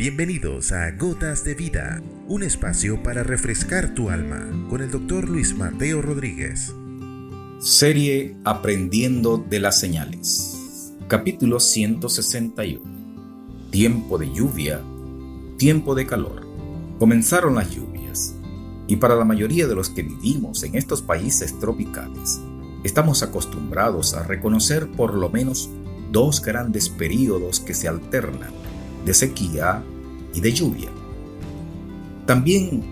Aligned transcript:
Bienvenidos 0.00 0.72
a 0.72 0.92
Gotas 0.92 1.44
de 1.44 1.54
Vida, 1.54 2.00
un 2.26 2.42
espacio 2.42 3.02
para 3.02 3.22
refrescar 3.22 3.92
tu 3.92 4.08
alma 4.08 4.48
con 4.70 4.80
el 4.80 4.90
doctor 4.90 5.28
Luis 5.28 5.54
Mateo 5.54 6.00
Rodríguez. 6.00 6.72
Serie 7.60 8.34
Aprendiendo 8.46 9.36
de 9.36 9.60
las 9.60 9.78
Señales. 9.78 10.94
Capítulo 11.06 11.60
161. 11.60 12.80
Tiempo 13.70 14.16
de 14.16 14.32
lluvia, 14.32 14.80
tiempo 15.58 15.94
de 15.94 16.06
calor. 16.06 16.46
Comenzaron 16.98 17.56
las 17.56 17.70
lluvias, 17.70 18.34
y 18.86 18.96
para 18.96 19.16
la 19.16 19.26
mayoría 19.26 19.66
de 19.66 19.74
los 19.74 19.90
que 19.90 20.02
vivimos 20.02 20.62
en 20.62 20.76
estos 20.76 21.02
países 21.02 21.58
tropicales, 21.58 22.40
estamos 22.84 23.22
acostumbrados 23.22 24.14
a 24.14 24.22
reconocer 24.22 24.90
por 24.92 25.12
lo 25.12 25.28
menos 25.28 25.68
dos 26.10 26.40
grandes 26.40 26.88
períodos 26.88 27.60
que 27.60 27.74
se 27.74 27.86
alternan 27.86 28.70
de 29.04 29.14
sequía 29.14 29.82
y 30.34 30.40
de 30.40 30.52
lluvia. 30.52 30.90
También 32.26 32.82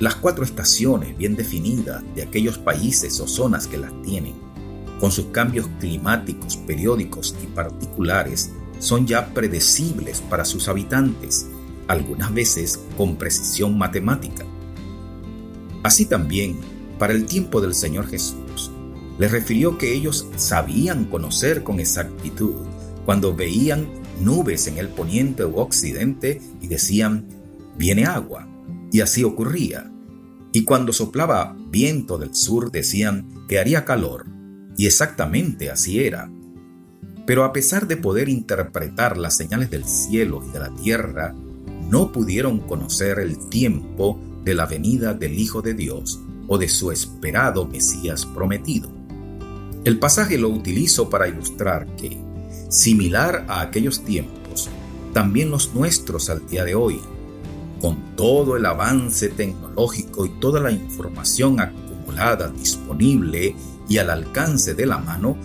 las 0.00 0.16
cuatro 0.16 0.44
estaciones 0.44 1.16
bien 1.16 1.36
definidas 1.36 2.02
de 2.14 2.22
aquellos 2.22 2.58
países 2.58 3.20
o 3.20 3.28
zonas 3.28 3.66
que 3.66 3.78
las 3.78 3.92
tienen, 4.02 4.34
con 5.00 5.10
sus 5.10 5.26
cambios 5.26 5.68
climáticos 5.80 6.56
periódicos 6.56 7.34
y 7.42 7.46
particulares, 7.46 8.52
son 8.78 9.06
ya 9.06 9.32
predecibles 9.32 10.20
para 10.20 10.44
sus 10.44 10.68
habitantes, 10.68 11.46
algunas 11.88 12.32
veces 12.32 12.80
con 12.96 13.16
precisión 13.16 13.78
matemática. 13.78 14.44
Así 15.82 16.06
también, 16.06 16.56
para 16.98 17.12
el 17.12 17.26
tiempo 17.26 17.60
del 17.60 17.74
Señor 17.74 18.06
Jesús, 18.08 18.70
les 19.18 19.30
refirió 19.30 19.78
que 19.78 19.94
ellos 19.94 20.26
sabían 20.36 21.04
conocer 21.04 21.62
con 21.62 21.78
exactitud 21.78 22.54
cuando 23.04 23.34
veían 23.34 23.86
nubes 24.20 24.66
en 24.66 24.78
el 24.78 24.88
poniente 24.88 25.44
u 25.44 25.56
occidente 25.58 26.40
y 26.60 26.66
decían, 26.66 27.26
viene 27.76 28.04
agua. 28.04 28.48
Y 28.92 29.00
así 29.00 29.24
ocurría. 29.24 29.90
Y 30.52 30.64
cuando 30.64 30.92
soplaba 30.92 31.56
viento 31.70 32.18
del 32.18 32.34
sur 32.34 32.70
decían 32.70 33.46
que 33.48 33.58
haría 33.58 33.84
calor. 33.84 34.26
Y 34.76 34.86
exactamente 34.86 35.70
así 35.70 36.00
era. 36.00 36.30
Pero 37.26 37.44
a 37.44 37.52
pesar 37.52 37.88
de 37.88 37.96
poder 37.96 38.28
interpretar 38.28 39.16
las 39.16 39.36
señales 39.36 39.70
del 39.70 39.84
cielo 39.84 40.42
y 40.46 40.52
de 40.52 40.58
la 40.58 40.74
tierra, 40.74 41.34
no 41.88 42.12
pudieron 42.12 42.60
conocer 42.60 43.18
el 43.18 43.48
tiempo 43.48 44.20
de 44.44 44.54
la 44.54 44.66
venida 44.66 45.14
del 45.14 45.38
Hijo 45.38 45.62
de 45.62 45.74
Dios 45.74 46.20
o 46.46 46.58
de 46.58 46.68
su 46.68 46.90
esperado 46.90 47.66
Mesías 47.66 48.26
prometido. 48.26 48.90
El 49.84 49.98
pasaje 49.98 50.38
lo 50.38 50.48
utilizo 50.48 51.10
para 51.10 51.28
ilustrar 51.28 51.86
que, 51.96 52.18
similar 52.74 53.46
a 53.48 53.60
aquellos 53.60 54.04
tiempos, 54.04 54.68
también 55.12 55.50
los 55.50 55.74
nuestros 55.74 56.28
al 56.28 56.46
día 56.48 56.64
de 56.64 56.74
hoy, 56.74 57.00
con 57.80 58.16
todo 58.16 58.56
el 58.56 58.66
avance 58.66 59.28
tecnológico 59.28 60.26
y 60.26 60.30
toda 60.40 60.60
la 60.60 60.72
información 60.72 61.60
acumulada 61.60 62.48
disponible 62.48 63.54
y 63.88 63.98
al 63.98 64.10
alcance 64.10 64.74
de 64.74 64.86
la 64.86 64.98
mano, 64.98 65.36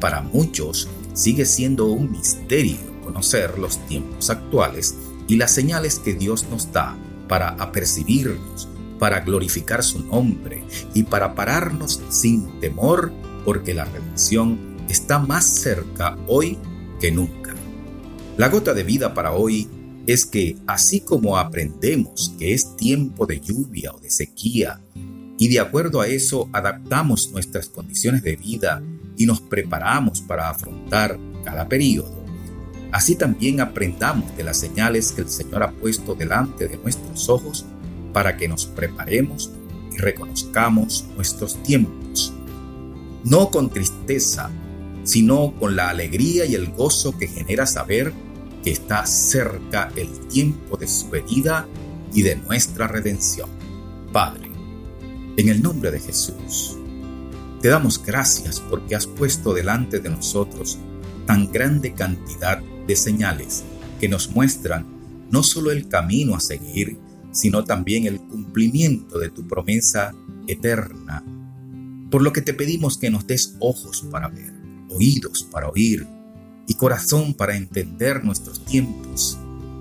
para 0.00 0.22
muchos 0.22 0.88
sigue 1.12 1.44
siendo 1.44 1.86
un 1.86 2.10
misterio 2.10 2.78
conocer 3.04 3.58
los 3.58 3.84
tiempos 3.86 4.30
actuales 4.30 4.94
y 5.26 5.36
las 5.36 5.52
señales 5.52 5.98
que 5.98 6.14
Dios 6.14 6.46
nos 6.50 6.72
da 6.72 6.96
para 7.28 7.50
apercibirnos, 7.50 8.68
para 8.98 9.20
glorificar 9.20 9.82
su 9.82 10.04
nombre 10.06 10.64
y 10.94 11.02
para 11.02 11.34
pararnos 11.34 12.00
sin 12.08 12.60
temor 12.60 13.12
porque 13.44 13.74
la 13.74 13.84
redención 13.84 14.58
está 14.88 15.18
más 15.18 15.44
cerca 15.44 16.16
hoy 16.26 16.58
que 17.00 17.10
nunca. 17.10 17.54
La 18.36 18.48
gota 18.48 18.74
de 18.74 18.84
vida 18.84 19.14
para 19.14 19.32
hoy 19.32 19.68
es 20.06 20.24
que 20.24 20.56
así 20.66 21.00
como 21.00 21.36
aprendemos 21.36 22.34
que 22.38 22.54
es 22.54 22.76
tiempo 22.76 23.26
de 23.26 23.40
lluvia 23.40 23.92
o 23.92 24.00
de 24.00 24.10
sequía, 24.10 24.80
y 25.38 25.48
de 25.48 25.60
acuerdo 25.60 26.00
a 26.00 26.08
eso 26.08 26.48
adaptamos 26.52 27.30
nuestras 27.30 27.68
condiciones 27.68 28.22
de 28.22 28.36
vida 28.36 28.82
y 29.16 29.26
nos 29.26 29.40
preparamos 29.40 30.20
para 30.20 30.50
afrontar 30.50 31.18
cada 31.44 31.68
periodo, 31.68 32.24
así 32.90 33.14
también 33.14 33.60
aprendamos 33.60 34.36
de 34.36 34.44
las 34.44 34.58
señales 34.58 35.12
que 35.12 35.22
el 35.22 35.28
Señor 35.28 35.62
ha 35.62 35.70
puesto 35.70 36.14
delante 36.14 36.68
de 36.68 36.76
nuestros 36.78 37.28
ojos 37.28 37.66
para 38.12 38.36
que 38.36 38.48
nos 38.48 38.66
preparemos 38.66 39.50
y 39.92 39.98
reconozcamos 39.98 41.04
nuestros 41.16 41.62
tiempos. 41.62 42.32
No 43.24 43.50
con 43.50 43.70
tristeza, 43.70 44.50
sino 45.08 45.54
con 45.58 45.74
la 45.74 45.88
alegría 45.88 46.44
y 46.44 46.54
el 46.54 46.70
gozo 46.70 47.16
que 47.16 47.28
genera 47.28 47.64
saber 47.64 48.12
que 48.62 48.70
está 48.70 49.06
cerca 49.06 49.90
el 49.96 50.10
tiempo 50.28 50.76
de 50.76 50.86
su 50.86 51.08
venida 51.08 51.66
y 52.12 52.20
de 52.20 52.36
nuestra 52.36 52.88
redención. 52.88 53.48
Padre, 54.12 54.50
en 55.38 55.48
el 55.48 55.62
nombre 55.62 55.90
de 55.90 56.00
Jesús, 56.00 56.76
te 57.62 57.68
damos 57.68 58.04
gracias 58.04 58.60
porque 58.60 58.96
has 58.96 59.06
puesto 59.06 59.54
delante 59.54 59.98
de 59.98 60.10
nosotros 60.10 60.76
tan 61.24 61.50
grande 61.50 61.94
cantidad 61.94 62.58
de 62.86 62.94
señales 62.94 63.64
que 63.98 64.10
nos 64.10 64.32
muestran 64.32 64.86
no 65.30 65.42
solo 65.42 65.70
el 65.70 65.88
camino 65.88 66.36
a 66.36 66.40
seguir, 66.40 66.98
sino 67.32 67.64
también 67.64 68.04
el 68.04 68.20
cumplimiento 68.20 69.18
de 69.18 69.30
tu 69.30 69.48
promesa 69.48 70.14
eterna. 70.46 71.24
Por 72.10 72.20
lo 72.20 72.34
que 72.34 72.42
te 72.42 72.52
pedimos 72.52 72.98
que 72.98 73.08
nos 73.08 73.26
des 73.26 73.56
ojos 73.58 74.06
para 74.10 74.28
ver 74.28 74.57
oídos 74.90 75.46
para 75.50 75.68
oír 75.68 76.06
y 76.66 76.74
corazón 76.74 77.34
para 77.34 77.56
entender 77.56 78.24
nuestros 78.24 78.64
tiempos, 78.64 79.38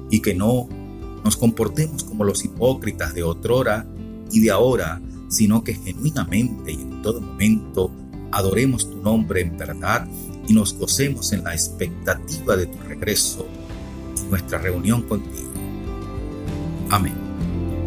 y 0.10 0.22
que 0.22 0.34
no 0.34 0.68
nos 1.24 1.36
comportemos 1.36 2.04
como 2.04 2.24
los 2.24 2.44
hipócritas 2.46 3.14
de 3.14 3.24
otrora 3.24 3.86
y 4.32 4.40
de 4.40 4.52
ahora, 4.52 5.02
sino 5.30 5.64
que 5.64 5.74
genuinamente 5.74 6.72
y 6.72 6.82
en 6.82 7.02
todo 7.02 7.20
momento 7.20 7.92
adoremos 8.32 8.90
tu 8.90 8.98
nombre 8.98 9.42
en 9.42 9.58
verdad 9.58 10.08
y 10.48 10.54
nos 10.54 10.74
gocemos 10.74 11.34
en 11.34 11.44
la 11.44 11.54
expectativa 11.54 12.56
de 12.56 12.68
tu 12.68 12.78
regreso 12.88 13.46
y 14.18 14.30
nuestra 14.30 14.60
reunión 14.60 15.02
contigo. 15.04 15.52
Amén. 16.90 17.27